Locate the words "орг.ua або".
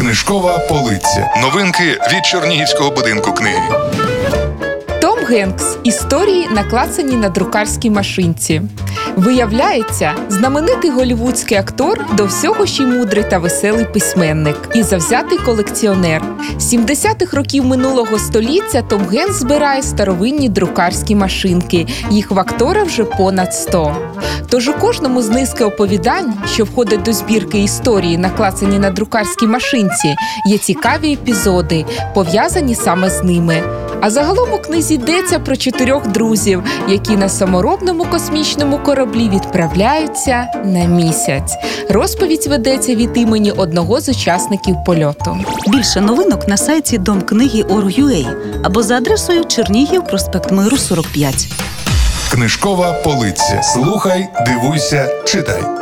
47.62-48.82